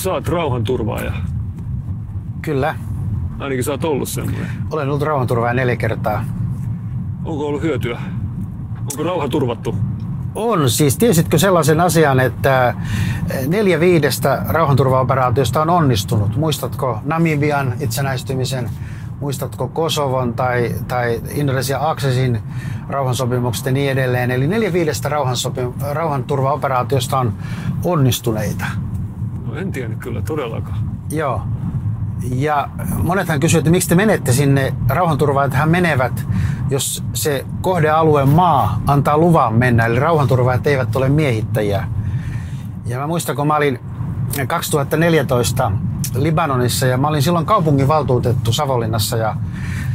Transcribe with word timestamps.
sä 0.00 0.12
oot 0.12 0.28
rauhanturvaaja. 0.28 1.12
Kyllä. 2.42 2.74
Ainakin 3.38 3.64
sä 3.64 3.70
oot 3.70 3.84
ollut 3.84 4.08
semmoinen. 4.08 4.46
Olen 4.70 4.88
ollut 4.88 5.02
rauhanturvaaja 5.02 5.54
neljä 5.54 5.76
kertaa. 5.76 6.24
Onko 7.24 7.46
ollut 7.46 7.62
hyötyä? 7.62 8.00
Onko 8.78 9.02
rauha 9.02 9.28
turvattu? 9.28 9.76
On. 10.34 10.70
Siis 10.70 10.98
tiesitkö 10.98 11.38
sellaisen 11.38 11.80
asian, 11.80 12.20
että 12.20 12.74
neljä 13.46 13.80
viidestä 13.80 14.42
rauhanturvaoperaatiosta 14.48 15.62
on 15.62 15.70
onnistunut? 15.70 16.36
Muistatko 16.36 16.98
Namibian 17.04 17.74
itsenäistymisen? 17.80 18.70
Muistatko 19.20 19.68
Kosovon 19.68 20.34
tai, 20.34 20.74
tai 20.88 21.20
Indonesia 21.34 21.78
Aksesin 21.80 22.38
rauhansopimukset 22.88 23.66
ja 23.66 23.72
niin 23.72 23.90
edelleen? 23.90 24.30
Eli 24.30 24.46
neljä 24.46 24.72
viidestä 24.72 25.10
rauhanturvaoperaatiosta 25.92 27.18
on 27.18 27.32
onnistuneita. 27.84 28.64
No 29.50 29.56
en 29.56 29.72
tiedä 29.72 29.94
kyllä 29.94 30.22
todellakaan. 30.22 30.78
Joo. 31.10 31.42
Ja 32.22 32.68
monethan 33.02 33.40
kysyvät, 33.40 33.60
että 33.60 33.70
miksi 33.70 33.88
te 33.88 33.94
menette 33.94 34.32
sinne 34.32 34.74
hän 35.52 35.70
menevät, 35.70 36.26
jos 36.70 37.04
se 37.14 37.46
kohdealueen 37.60 38.28
maa 38.28 38.82
antaa 38.86 39.18
luvan 39.18 39.54
mennä. 39.54 39.86
Eli 39.86 39.98
rauhanturvaajat 39.98 40.66
eivät 40.66 40.96
ole 40.96 41.08
miehittäjiä. 41.08 41.88
Ja 42.86 42.98
mä 42.98 43.06
muistan, 43.06 43.36
kun 43.36 43.46
mä 43.46 43.56
olin 43.56 43.80
2014 44.46 45.72
Libanonissa 46.14 46.86
ja 46.86 46.98
mä 46.98 47.08
olin 47.08 47.22
silloin 47.22 47.46
kaupunginvaltuutettu 47.46 48.52
Savonlinnassa 48.52 49.16
ja 49.16 49.36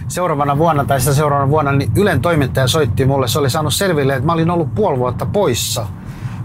seuraavana 0.08 0.58
vuonna 0.58 0.86
tai 0.86 1.00
sitä 1.00 1.14
seuraavana 1.14 1.50
vuonna 1.50 1.72
niin 1.72 1.92
Ylen 1.95 2.22
toimittaja 2.22 2.67
soitti 2.67 3.06
mulle. 3.06 3.28
Se 3.28 3.40
oli 3.40 3.50
saanut 3.50 3.73
selville, 3.73 4.14
että 4.14 4.25
mä 4.25 4.34
olin 4.34 4.52
ollut 4.52 4.75
puoli 4.75 5.00
vuotta 5.00 5.25
poissa 5.25 5.88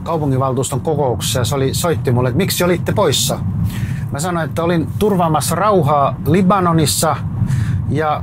kaupunginvaltuuston 0.02 0.80
kokouksessa 0.80 1.38
ja 1.38 1.44
se 1.44 1.54
oli, 1.54 1.74
soitti 1.74 2.10
mulle, 2.10 2.28
että 2.28 2.36
miksi 2.36 2.64
olitte 2.64 2.92
poissa. 2.92 3.38
Mä 4.10 4.20
sanoin, 4.20 4.48
että 4.48 4.62
olin 4.62 4.88
turvaamassa 4.98 5.54
rauhaa 5.54 6.14
Libanonissa 6.26 7.16
ja 7.88 8.22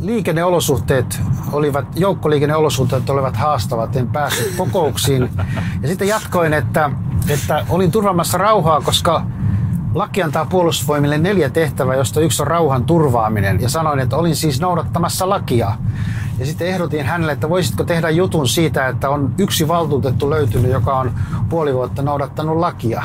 liikenneolosuhteet 0.00 1.20
olivat, 1.52 1.86
joukkoliikenneolosuhteet 1.96 3.10
olivat 3.10 3.36
haastavat, 3.36 3.96
en 3.96 4.08
päässyt 4.08 4.56
kokouksiin. 4.56 5.30
Ja 5.82 5.88
sitten 5.88 6.08
jatkoin, 6.08 6.52
että, 6.52 6.90
että 7.28 7.64
olin 7.68 7.90
turvaamassa 7.90 8.38
rauhaa, 8.38 8.80
koska 8.80 9.22
laki 9.94 10.22
antaa 10.22 10.44
puolustusvoimille 10.44 11.18
neljä 11.18 11.50
tehtävää, 11.50 11.94
josta 11.94 12.20
yksi 12.20 12.42
on 12.42 12.46
rauhan 12.46 12.84
turvaaminen. 12.84 13.60
Ja 13.60 13.68
sanoin, 13.68 13.98
että 14.00 14.16
olin 14.16 14.36
siis 14.36 14.60
noudattamassa 14.60 15.28
lakia. 15.28 15.72
Ja 16.38 16.46
sitten 16.46 16.68
ehdotin 16.68 17.06
hänelle, 17.06 17.32
että 17.32 17.48
voisitko 17.48 17.84
tehdä 17.84 18.10
jutun 18.10 18.48
siitä, 18.48 18.88
että 18.88 19.10
on 19.10 19.34
yksi 19.38 19.68
valtuutettu 19.68 20.30
löytynyt, 20.30 20.72
joka 20.72 20.98
on 20.98 21.12
puoli 21.48 21.74
vuotta 21.74 22.02
noudattanut 22.02 22.56
lakia. 22.56 23.02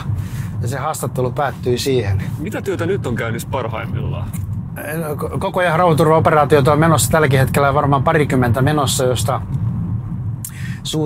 Ja 0.62 0.68
se 0.68 0.78
haastattelu 0.78 1.32
päättyi 1.32 1.78
siihen. 1.78 2.24
Mitä 2.40 2.62
työtä 2.62 2.86
nyt 2.86 3.08
on 3.08 3.16
käynnissä 3.16 3.48
parhaimmillaan? 3.52 4.28
Koko 5.40 5.60
ajan 5.60 5.80
rauhanturvaoperaatioita 5.80 6.74
on 6.74 6.80
menossa 6.80 7.12
tälläkin 7.12 7.40
hetkellä 7.40 7.74
varmaan 7.74 8.04
parikymmentä 8.04 8.62
menossa, 8.62 9.04
josta 9.06 9.42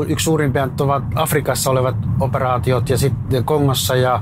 yksi 0.08 0.24
suurimpia 0.24 0.70
ovat 0.80 1.04
Afrikassa 1.16 1.72
olevat 1.72 1.96
operaatiot 2.20 2.90
ja 2.90 2.98
sitten 2.98 3.44
Kongossa 3.44 3.96
ja, 3.96 4.22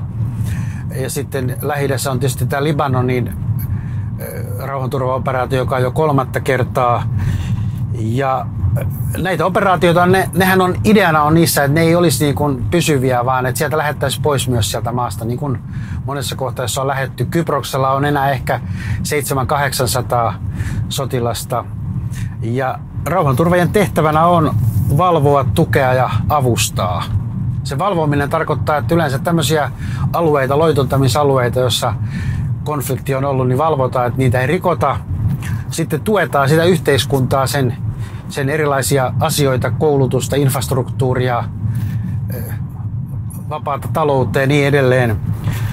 ja 1.00 1.10
sitten 1.10 1.56
lähi 1.62 1.88
on 2.10 2.20
tietysti 2.20 2.46
tämä 2.46 2.64
Libanonin 2.64 3.32
rauhanturvaoperaatio, 4.58 5.58
joka 5.58 5.76
on 5.76 5.82
jo 5.82 5.90
kolmatta 5.90 6.40
kertaa. 6.40 7.02
Ja 7.98 8.46
näitä 9.18 9.46
operaatioita, 9.46 10.06
ne, 10.06 10.30
nehän 10.34 10.60
on, 10.60 10.74
ideana 10.84 11.22
on 11.22 11.34
niissä, 11.34 11.64
että 11.64 11.74
ne 11.74 11.80
ei 11.80 11.94
olisi 11.94 12.24
niin 12.24 12.34
kuin 12.34 12.64
pysyviä, 12.70 13.24
vaan 13.24 13.46
että 13.46 13.58
sieltä 13.58 13.78
lähettäisiin 13.78 14.22
pois 14.22 14.48
myös 14.48 14.70
sieltä 14.70 14.92
maasta, 14.92 15.24
niin 15.24 15.38
kuin 15.38 15.58
monessa 16.04 16.36
kohtaa, 16.36 16.64
jossa 16.64 16.80
on 16.80 16.86
lähetty. 16.86 17.24
Kyproksella 17.24 17.90
on 17.90 18.04
enää 18.04 18.30
ehkä 18.30 18.60
700-800 20.30 20.34
sotilasta. 20.88 21.64
Ja 22.42 22.78
rauhanturvajien 23.06 23.70
tehtävänä 23.70 24.26
on 24.26 24.54
valvoa, 24.96 25.44
tukea 25.54 25.94
ja 25.94 26.10
avustaa. 26.28 27.04
Se 27.64 27.78
valvominen 27.78 28.30
tarkoittaa, 28.30 28.76
että 28.76 28.94
yleensä 28.94 29.18
tämmöisiä 29.18 29.70
alueita, 30.12 30.58
loituntamisalueita, 30.58 31.60
joissa 31.60 31.94
konflikti 32.64 33.14
on 33.14 33.24
ollut, 33.24 33.48
niin 33.48 33.58
valvotaan, 33.58 34.06
että 34.06 34.18
niitä 34.18 34.40
ei 34.40 34.46
rikota. 34.46 34.96
Sitten 35.70 36.00
tuetaan 36.00 36.48
sitä 36.48 36.64
yhteiskuntaa 36.64 37.46
sen 37.46 37.76
sen 38.28 38.48
erilaisia 38.48 39.12
asioita, 39.20 39.70
koulutusta, 39.70 40.36
infrastruktuuria, 40.36 41.44
eh, 42.34 42.54
vapaata 43.48 43.88
taloutta 43.92 44.40
ja 44.40 44.46
niin 44.46 44.66
edelleen. 44.66 45.16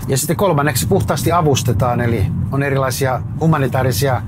Ja 0.07 0.17
sitten 0.17 0.35
kolmanneksi 0.35 0.87
puhtaasti 0.87 1.31
avustetaan, 1.31 2.01
eli 2.01 2.25
on 2.51 2.63
erilaisia 2.63 3.21
humanitaarisia 3.39 4.21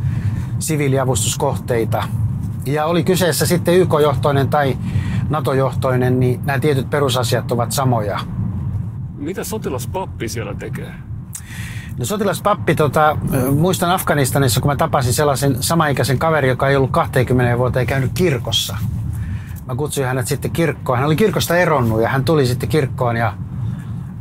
siviiliavustuskohteita. 0.59 2.03
Ja 2.65 2.85
oli 2.85 3.03
kyseessä 3.03 3.45
sitten 3.45 3.75
YK-johtoinen 3.75 4.49
tai 4.49 4.77
NATO-johtoinen, 5.29 6.19
niin 6.19 6.41
nämä 6.45 6.59
tietyt 6.59 6.89
perusasiat 6.89 7.51
ovat 7.51 7.71
samoja. 7.71 8.19
Mitä 9.17 9.43
sotilaspappi 9.43 10.27
siellä 10.27 10.53
tekee? 10.53 10.93
No 11.99 12.05
sotilaspappi, 12.05 12.75
tota, 12.75 13.17
muistan 13.55 13.91
Afganistanissa, 13.91 14.61
kun 14.61 14.71
mä 14.71 14.75
tapasin 14.75 15.13
sellaisen 15.13 15.63
samaikäisen 15.63 16.19
kaverin, 16.19 16.49
joka 16.49 16.69
ei 16.69 16.75
ollut 16.75 16.91
20 16.91 17.57
vuotta 17.57 17.85
käynyt 17.85 18.11
kirkossa. 18.13 18.77
Mä 19.65 19.75
kutsuin 19.75 20.07
hänet 20.07 20.27
sitten 20.27 20.51
kirkkoon. 20.51 20.97
Hän 20.97 21.07
oli 21.07 21.15
kirkosta 21.15 21.57
eronnut 21.57 22.01
ja 22.01 22.09
hän 22.09 22.25
tuli 22.25 22.45
sitten 22.45 22.69
kirkkoon 22.69 23.15
ja 23.15 23.33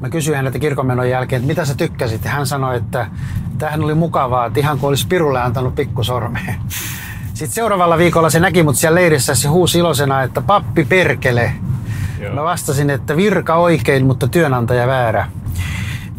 mä 0.01 0.09
kysyin 0.11 0.37
häneltä 0.37 0.59
kirkonmenon 0.59 1.11
jälkeen, 1.11 1.41
että 1.41 1.47
mitä 1.47 1.65
sä 1.65 1.75
tykkäsit. 1.75 2.25
Ja 2.25 2.31
hän 2.31 2.47
sanoi, 2.47 2.77
että 2.77 3.07
tähän 3.59 3.85
oli 3.85 3.95
mukavaa, 3.95 4.47
että 4.47 4.61
ihan 4.61 4.79
kuin 4.79 4.89
olisi 4.89 5.07
pirulle 5.07 5.41
antanut 5.41 5.75
pikkusormeen. 5.75 6.55
Sitten 7.35 7.55
seuraavalla 7.55 7.99
viikolla 7.99 8.31
se 8.31 8.41
näki 8.41 8.63
mut 8.63 8.77
siellä 8.77 9.01
leirissä 9.01 9.35
se 9.35 9.49
huusi 9.49 9.79
iloisena, 9.79 10.23
että 10.23 10.41
pappi 10.41 10.85
perkele. 10.85 11.53
Joo. 12.21 12.35
Mä 12.35 12.43
vastasin, 12.43 12.91
että 12.91 13.17
virka 13.17 13.55
oikein, 13.55 14.07
mutta 14.07 14.29
työnantaja 14.29 14.87
väärä. 14.87 15.29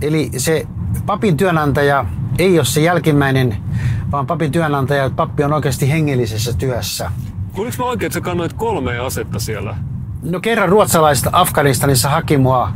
Eli 0.01 0.31
se 0.37 0.67
papin 1.05 1.37
työnantaja 1.37 2.05
ei 2.39 2.59
ole 2.59 2.65
se 2.65 2.81
jälkimmäinen, 2.81 3.57
vaan 4.11 4.27
papin 4.27 4.51
työnantaja, 4.51 5.05
että 5.05 5.15
pappi 5.15 5.43
on 5.43 5.53
oikeasti 5.53 5.91
hengellisessä 5.91 6.53
työssä. 6.53 7.11
Kuuliko 7.53 7.75
mä 7.79 7.85
oikein, 7.85 8.07
että 8.07 8.13
sä 8.13 8.21
kannoit 8.21 8.53
kolme 8.53 8.99
asetta 8.99 9.39
siellä? 9.39 9.75
No 10.23 10.39
kerran 10.39 10.69
ruotsalaiset 10.69 11.27
Afganistanissa 11.31 12.09
haki 12.09 12.37
mua 12.37 12.71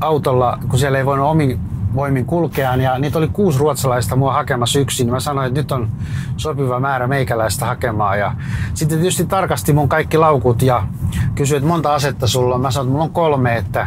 autolla, 0.00 0.58
kun 0.68 0.78
siellä 0.78 0.98
ei 0.98 1.06
voinut 1.06 1.26
omin 1.26 1.60
voimin 1.94 2.26
kulkea. 2.26 2.76
Ja 2.76 2.98
niitä 2.98 3.18
oli 3.18 3.28
kuusi 3.28 3.58
ruotsalaista 3.58 4.16
mua 4.16 4.32
hakemassa 4.32 4.78
yksin. 4.78 5.10
Mä 5.10 5.20
sanoin, 5.20 5.48
että 5.48 5.60
nyt 5.60 5.72
on 5.72 5.88
sopiva 6.36 6.80
määrä 6.80 7.06
meikäläistä 7.06 7.66
hakemaan. 7.66 8.18
Ja 8.18 8.34
sitten 8.74 8.98
tietysti 8.98 9.26
tarkasti 9.26 9.72
mun 9.72 9.88
kaikki 9.88 10.18
laukut 10.18 10.62
ja 10.62 10.86
kysyi, 11.34 11.56
että 11.56 11.68
monta 11.68 11.94
asetta 11.94 12.26
sulla 12.26 12.54
on. 12.54 12.60
Mä 12.60 12.70
sanoin, 12.70 12.86
että 12.86 12.92
mulla 12.92 13.04
on 13.04 13.10
kolme, 13.10 13.56
että 13.56 13.86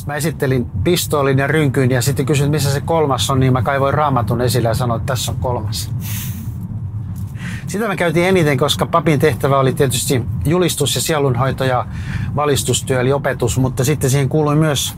sitten 0.00 0.12
mä 0.12 0.16
esittelin 0.16 0.66
pistoolin 0.84 1.38
ja 1.38 1.46
rynkyn 1.46 1.90
ja 1.90 2.02
sitten 2.02 2.26
kysyin, 2.26 2.50
missä 2.50 2.72
se 2.72 2.80
kolmas 2.80 3.30
on, 3.30 3.40
niin 3.40 3.52
mä 3.52 3.62
kaivoin 3.62 3.94
raamatun 3.94 4.40
esille 4.40 4.68
ja 4.68 4.74
sanoin, 4.74 5.00
että 5.00 5.12
tässä 5.12 5.32
on 5.32 5.38
kolmas. 5.38 5.90
Sitä 7.66 7.88
me 7.88 7.96
käytiin 7.96 8.26
eniten, 8.26 8.58
koska 8.58 8.86
papin 8.86 9.18
tehtävä 9.18 9.58
oli 9.58 9.72
tietysti 9.72 10.24
julistus 10.44 10.94
ja 10.94 11.00
sielunhoito 11.00 11.64
ja 11.64 11.86
valistustyö 12.36 13.00
eli 13.00 13.12
opetus, 13.12 13.58
mutta 13.58 13.84
sitten 13.84 14.10
siihen 14.10 14.28
kuului 14.28 14.56
myös 14.56 14.94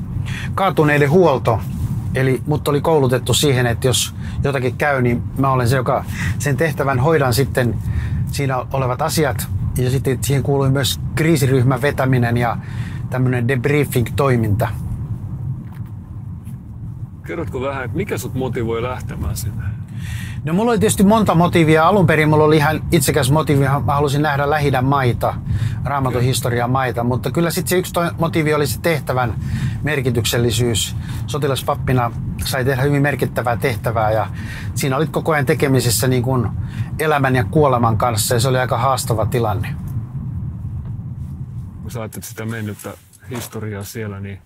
kaatuneiden 0.55 1.11
huolto. 1.11 1.61
Eli 2.15 2.43
mut 2.47 2.69
oli 2.69 2.81
koulutettu 2.81 3.35
siihen, 3.35 3.67
että 3.67 3.87
jos 3.87 4.15
jotakin 4.45 4.77
käy, 4.77 5.03
niin 5.03 5.23
mä 5.39 5.53
olen 5.53 5.69
se, 5.69 5.77
joka 5.77 6.05
sen 6.39 6.57
tehtävän 6.57 7.01
hoidan 7.01 7.35
sitten 7.35 7.75
siinä 8.27 8.67
olevat 8.73 9.03
asiat. 9.03 9.47
Ja 9.79 9.91
sitten 9.91 10.19
siihen 10.21 10.43
kuului 10.43 10.71
myös 10.71 11.01
kriisiryhmän 11.15 11.83
vetäminen 11.83 12.37
ja 12.37 12.57
tämmöinen 13.11 13.49
debriefing-toiminta. 13.49 14.69
Kerrotko 17.27 17.61
vähän, 17.61 17.85
että 17.85 17.97
mikä 17.97 18.19
sut 18.19 18.35
motivoi 18.35 18.83
lähtemään 18.83 19.37
sinne? 19.37 19.63
No 20.45 20.55
mulla 20.55 20.71
oli 20.71 20.79
tietysti 20.79 21.05
monta 21.05 21.35
motiivia. 21.35 21.89
Alun 21.89 22.07
perin 22.07 22.29
mulla 22.29 22.45
oli 22.45 22.57
ihan 22.57 22.81
itsekäs 22.93 23.31
motiivi. 23.31 23.65
Mä 23.65 23.95
halusin 23.95 24.23
nähdä 24.23 24.51
lähi 24.51 24.71
maita, 24.83 25.35
raamatun 25.85 26.23
historian 26.23 26.71
maita. 26.71 27.05
Mutta 27.05 27.31
kyllä 27.31 27.51
sitten 27.51 27.69
se 27.71 27.79
yksi 27.79 27.93
motiivi 28.19 28.55
oli 28.55 28.67
se 28.67 28.81
tehtävän 28.81 29.35
merkityksellisyys. 29.83 30.97
Sotilaspappina 31.27 32.13
sai 32.45 32.65
tehdä 32.65 32.83
hyvin 32.83 33.03
merkittävää 33.03 33.57
tehtävää 33.57 34.11
ja 34.11 34.27
siinä 34.75 34.97
olit 34.97 35.11
koko 35.11 35.33
ajan 35.33 35.47
tekemisessä 35.47 36.09
niin 36.09 36.23
kuin 36.23 36.49
elämän 36.99 37.37
ja 37.37 37.45
kuoleman 37.45 37.99
kanssa 37.99 38.35
ja 38.35 38.41
se 38.41 38.49
oli 38.49 38.59
aika 38.59 38.79
haastava 38.79 39.27
tilanne. 39.27 39.75
Kun 41.83 41.91
sä 41.91 42.09
sitä 42.21 42.45
mennyttä 42.45 42.91
historiaa 43.31 43.85
siellä, 43.85 44.21
niin 44.21 44.39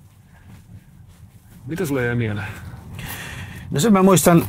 mitä 1.66 1.86
sulle 1.86 2.06
jäi 2.06 2.14
mieleen? 2.14 2.48
No 3.70 3.80
sen 3.80 3.92
mä 3.92 4.02
muistan 4.02 4.44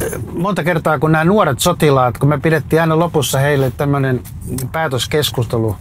eh, 0.00 0.12
monta 0.32 0.64
kertaa, 0.64 0.98
kun 0.98 1.12
nämä 1.12 1.24
nuoret 1.24 1.60
sotilaat, 1.60 2.18
kun 2.18 2.28
me 2.28 2.38
pidettiin 2.38 2.80
aina 2.80 2.98
lopussa 2.98 3.38
heille 3.38 3.70
tämmöinen 3.70 4.22
päätöskeskustelu 4.72 5.76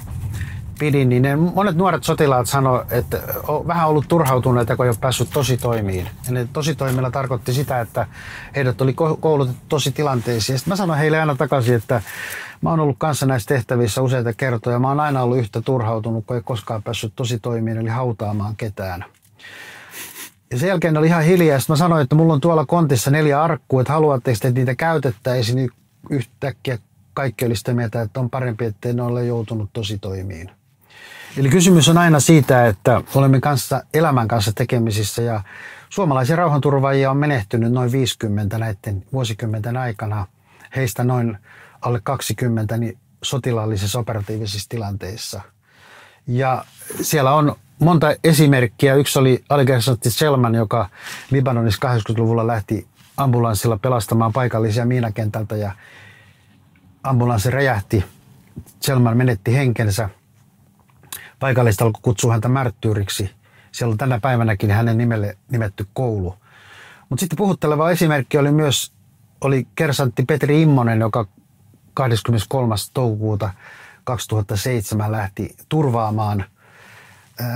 pidin, 0.79 1.09
niin 1.09 1.21
ne 1.21 1.35
monet 1.35 1.75
nuoret 1.75 2.03
sotilaat 2.03 2.47
sanoivat, 2.47 2.91
että 2.91 3.21
on 3.47 3.67
vähän 3.67 3.87
ollut 3.87 4.05
turhautuneita, 4.07 4.75
kun 4.75 4.85
ei 4.85 4.89
ole 4.89 4.97
päässyt 5.01 5.29
tositoimiin. 5.29 6.09
Ja 6.25 6.31
ne 6.31 6.47
tositoimilla 6.53 7.11
tarkoitti 7.11 7.53
sitä, 7.53 7.81
että 7.81 8.07
heidät 8.55 8.81
oli 8.81 8.93
koulutettu 9.19 9.61
tositilanteisiin. 9.69 10.59
Sitten 10.59 10.71
mä 10.71 10.75
sanoin 10.75 10.99
heille 10.99 11.19
aina 11.19 11.35
takaisin, 11.35 11.75
että 11.75 12.01
mä 12.61 12.69
oon 12.69 12.79
ollut 12.79 12.95
kanssa 12.99 13.25
näissä 13.25 13.47
tehtävissä 13.47 14.01
useita 14.01 14.33
kertoja. 14.33 14.79
Mä 14.79 14.87
oon 14.87 14.99
aina 14.99 15.21
ollut 15.21 15.37
yhtä 15.37 15.61
turhautunut, 15.61 16.25
kun 16.25 16.35
ei 16.35 16.41
koskaan 16.41 16.83
päässyt 16.83 17.13
tositoimiin, 17.15 17.77
eli 17.77 17.89
hautaamaan 17.89 18.55
ketään. 18.55 19.05
Ja 20.53 20.59
sen 20.59 20.69
jälkeen 20.69 20.97
oli 20.97 21.07
ihan 21.07 21.23
hiljaa. 21.23 21.59
Sitten 21.59 21.73
mä 21.73 21.77
sanoin, 21.77 22.03
että 22.03 22.15
mulla 22.15 22.33
on 22.33 22.41
tuolla 22.41 22.65
kontissa 22.65 23.11
neljä 23.11 23.43
arkkua, 23.43 23.81
että 23.81 23.93
haluatteko, 23.93 24.35
että 24.35 24.59
niitä 24.59 24.75
käytettäisiin 24.75 25.55
niin 25.55 25.69
yhtäkkiä 26.09 26.77
kaikki 27.13 27.45
oli 27.45 27.55
sitä 27.55 27.73
mieltä, 27.73 28.01
että 28.01 28.19
on 28.19 28.29
parempi, 28.29 28.65
ettei 28.65 28.93
ne 28.93 29.01
ole 29.01 29.25
joutunut 29.25 29.69
tosi 29.73 29.97
toimiin. 29.97 30.51
Eli 31.37 31.49
kysymys 31.49 31.89
on 31.89 31.97
aina 31.97 32.19
siitä, 32.19 32.67
että 32.67 33.01
olemme 33.15 33.39
kanssa, 33.39 33.83
elämän 33.93 34.27
kanssa 34.27 34.51
tekemisissä 34.55 35.21
ja 35.21 35.43
suomalaisia 35.89 36.35
rauhanturvaajia 36.35 37.11
on 37.11 37.17
menehtynyt 37.17 37.71
noin 37.71 37.91
50 37.91 38.57
näiden 38.57 39.05
vuosikymmenten 39.13 39.77
aikana. 39.77 40.27
Heistä 40.75 41.03
noin 41.03 41.37
alle 41.81 41.99
20 42.03 42.77
niin 42.77 42.97
sotilaallisissa 43.23 43.99
operatiivisissa 43.99 44.69
tilanteissa. 44.69 45.41
Ja 46.27 46.65
siellä 47.01 47.33
on 47.33 47.55
monta 47.79 48.15
esimerkkiä. 48.23 48.95
Yksi 48.95 49.19
oli 49.19 49.43
alikersantti 49.49 50.11
Selman, 50.11 50.55
joka 50.55 50.89
Libanonissa 51.31 51.87
80-luvulla 51.87 52.47
lähti 52.47 52.87
ambulanssilla 53.17 53.77
pelastamaan 53.77 54.33
paikallisia 54.33 54.85
miinakentältä 54.85 55.55
ja 55.55 55.71
ambulanssi 57.03 57.49
räjähti. 57.49 58.05
Selman 58.79 59.17
menetti 59.17 59.55
henkensä. 59.55 60.09
Paikalliset 61.39 61.81
alkoi 61.81 62.01
kutsua 62.01 62.31
häntä 62.31 62.47
märttyyriksi. 62.47 63.31
Siellä 63.71 63.91
on 63.91 63.97
tänä 63.97 64.19
päivänäkin 64.19 64.71
hänen 64.71 64.97
nimelle 64.97 65.37
nimetty 65.51 65.87
koulu. 65.93 66.35
Mutta 67.09 67.19
sitten 67.19 67.37
puhutteleva 67.37 67.91
esimerkki 67.91 68.37
oli 68.37 68.51
myös 68.51 68.91
oli 69.41 69.67
kersantti 69.75 70.23
Petri 70.23 70.61
Immonen, 70.61 70.99
joka 70.99 71.27
23. 71.93 72.75
toukokuuta 72.93 73.49
2007 74.03 75.11
lähti 75.11 75.55
turvaamaan 75.69 76.45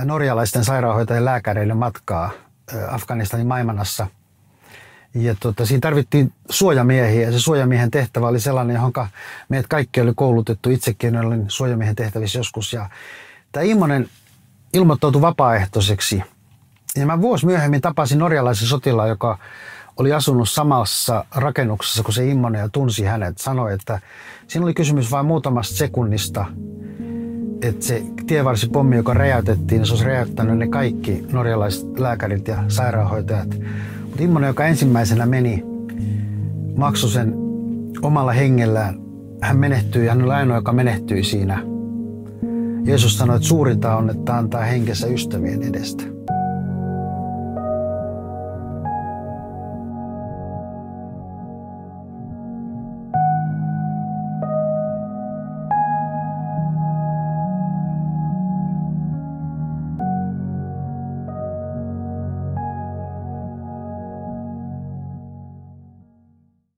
norjalaisten 0.04 0.64
sairaanhoitajien 0.64 1.24
lääkäreille 1.24 1.74
matkaa 1.74 2.30
Afganistanin 2.90 3.46
Maimanassa– 3.46 4.06
ja 5.14 5.34
tota, 5.40 5.66
siinä 5.66 5.80
tarvittiin 5.80 6.32
suojamiehiä 6.50 7.22
ja 7.22 7.32
se 7.32 7.40
suojamiehen 7.40 7.90
tehtävä 7.90 8.28
oli 8.28 8.40
sellainen, 8.40 8.74
johon 8.74 8.92
meidät 9.48 9.66
kaikki 9.66 10.00
oli 10.00 10.12
koulutettu. 10.14 10.70
Itsekin 10.70 11.16
olin 11.16 11.44
suojamiehen 11.48 11.96
tehtävissä 11.96 12.38
joskus. 12.38 12.72
Ja 12.72 12.90
tämä 13.52 13.64
Immonen 13.64 14.08
ilmoittautui 14.72 15.22
vapaaehtoiseksi. 15.22 16.22
Ja 16.96 17.06
mä 17.06 17.20
vuosi 17.20 17.46
myöhemmin 17.46 17.80
tapasin 17.80 18.18
norjalaisen 18.18 18.68
sotilaan, 18.68 19.08
joka 19.08 19.38
oli 19.96 20.12
asunut 20.12 20.48
samassa 20.48 21.24
rakennuksessa 21.34 22.02
kuin 22.02 22.14
se 22.14 22.26
Immonen 22.26 22.60
ja 22.60 22.68
tunsi 22.68 23.04
hänet. 23.04 23.38
Sanoi, 23.38 23.74
että 23.74 24.00
siinä 24.46 24.64
oli 24.64 24.74
kysymys 24.74 25.10
vain 25.10 25.26
muutamasta 25.26 25.76
sekunnista, 25.76 26.46
että 27.62 27.86
se 27.86 28.02
tievarsipommi, 28.28 28.96
joka 28.96 29.14
räjäytettiin, 29.14 29.86
se 29.86 29.92
olisi 29.92 30.04
räjäyttänyt 30.04 30.58
ne 30.58 30.68
kaikki 30.68 31.26
norjalaiset 31.32 31.98
lääkärit 31.98 32.48
ja 32.48 32.64
sairaanhoitajat 32.68 33.56
Immonen, 34.18 34.48
joka 34.48 34.66
ensimmäisenä 34.66 35.26
meni, 35.26 35.64
maksoi 36.76 37.10
sen 37.10 37.34
omalla 38.02 38.32
hengellään. 38.32 39.00
Hän 39.40 39.56
menehtyi 39.56 40.06
hän 40.06 40.22
oli 40.22 40.32
ainoa, 40.32 40.56
joka 40.56 40.72
menehtyi 40.72 41.24
siinä. 41.24 41.62
Jeesus 42.84 43.18
sanoi, 43.18 43.36
että 43.36 43.48
suurinta 43.48 43.96
on, 43.96 44.10
että 44.10 44.36
antaa 44.36 44.62
henkensä 44.62 45.06
ystävien 45.06 45.62
edestä. 45.62 46.17